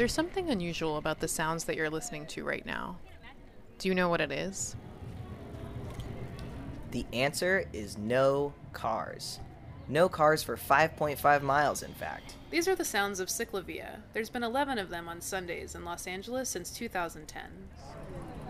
[0.00, 2.96] There's something unusual about the sounds that you're listening to right now.
[3.76, 4.74] Do you know what it is?
[6.90, 9.40] The answer is no cars.
[9.88, 12.36] No cars for 5.5 miles, in fact.
[12.48, 13.98] These are the sounds of Ciclavia.
[14.14, 17.42] There's been 11 of them on Sundays in Los Angeles since 2010.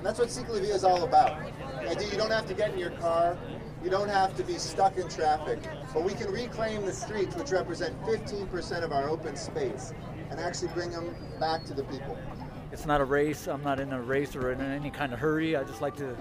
[0.01, 1.39] And that's what Ciclavia is all about.
[1.82, 3.37] The idea you don't have to get in your car,
[3.85, 5.59] you don't have to be stuck in traffic,
[5.93, 9.93] but we can reclaim the streets, which represent 15% of our open space,
[10.31, 12.17] and actually bring them back to the people.
[12.73, 13.46] It's not a race.
[13.46, 15.54] I'm not in a race or in any kind of hurry.
[15.54, 16.17] I just like to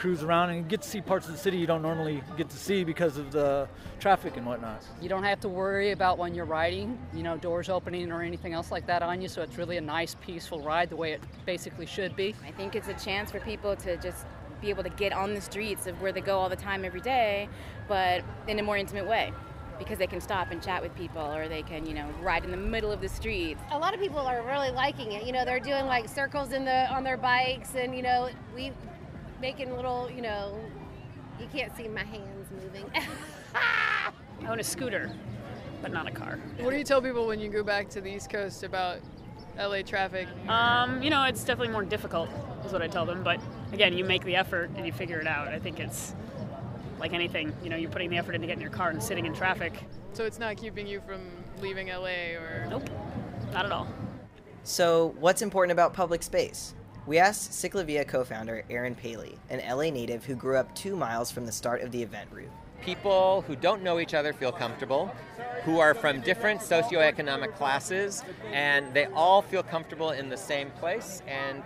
[0.00, 2.56] cruise around and get to see parts of the city you don't normally get to
[2.56, 3.68] see because of the
[4.00, 4.82] traffic and whatnot.
[5.02, 8.54] You don't have to worry about when you're riding, you know, doors opening or anything
[8.54, 9.28] else like that on you.
[9.28, 12.34] So it's really a nice, peaceful ride the way it basically should be.
[12.46, 14.24] I think it's a chance for people to just
[14.62, 17.02] be able to get on the streets of where they go all the time every
[17.02, 17.50] day,
[17.86, 19.34] but in a more intimate way
[19.78, 22.50] because they can stop and chat with people or they can, you know, ride in
[22.50, 23.56] the middle of the street.
[23.70, 25.24] A lot of people are really liking it.
[25.24, 28.72] You know, they're doing like circles in the on their bikes and you know, we
[29.40, 30.58] making little, you know,
[31.40, 32.84] you can't see my hands moving.
[33.54, 34.12] I
[34.46, 35.10] own a scooter,
[35.82, 36.38] but not a car.
[36.58, 38.98] What do you tell people when you go back to the East Coast about
[39.58, 40.28] LA traffic?
[40.48, 42.28] Um, you know, it's definitely more difficult,
[42.64, 43.22] is what I tell them.
[43.22, 43.40] But
[43.72, 45.48] again, you make the effort and you figure it out.
[45.48, 46.14] I think it's
[46.98, 49.32] like anything, you know, you're putting the effort into getting your car and sitting in
[49.34, 49.72] traffic.
[50.12, 51.22] So it's not keeping you from
[51.62, 52.66] leaving LA or.
[52.68, 52.90] Nope,
[53.52, 53.88] not at all.
[54.62, 56.74] So, what's important about public space?
[57.10, 61.28] We asked Ciclavia co founder Aaron Paley, an LA native who grew up two miles
[61.28, 62.52] from the start of the event route.
[62.82, 65.12] People who don't know each other feel comfortable,
[65.64, 71.20] who are from different socioeconomic classes, and they all feel comfortable in the same place.
[71.26, 71.64] And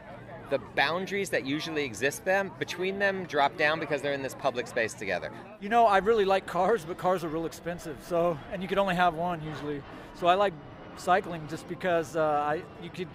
[0.48, 4.66] the boundaries that usually exist them between them drop down because they're in this public
[4.66, 5.30] space together.
[5.60, 7.98] You know, I really like cars, but cars are real expensive.
[8.08, 9.82] So, and you can only have one usually.
[10.14, 10.54] So I like
[10.96, 13.08] cycling just because uh, I you could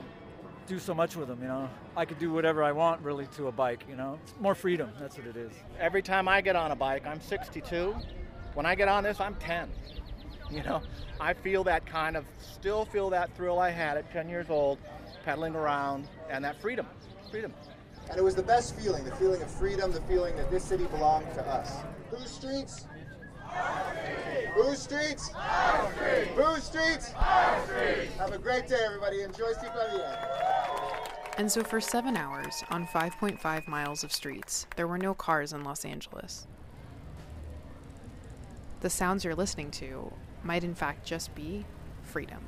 [0.70, 1.42] do so much with them.
[1.42, 3.84] You know, I could do whatever I want really to a bike.
[3.90, 4.92] You know, it's more freedom.
[5.00, 5.52] That's what it is.
[5.80, 7.96] Every time I get on a bike, I'm 62.
[8.54, 9.70] When I get on this, I'm 10.
[10.50, 10.82] You know,
[11.20, 14.80] I feel that kind of, still feel that thrill I had at 10 years old,
[15.26, 16.88] pedaling around, and that freedom
[17.30, 17.54] freedom.
[18.10, 20.86] And it was the best feeling, the feeling of freedom, the feeling that this city
[20.86, 21.78] belonged to us.
[22.10, 22.86] Whose streets?
[24.56, 25.32] Whose streets?
[26.36, 27.12] Whose streets?
[27.12, 29.22] Have a great day, everybody.
[29.22, 30.59] Enjoy Ciclavia.
[31.40, 35.64] And so, for seven hours on 5.5 miles of streets, there were no cars in
[35.64, 36.46] Los Angeles.
[38.82, 40.12] The sounds you're listening to
[40.44, 41.64] might, in fact, just be
[42.04, 42.44] freedom.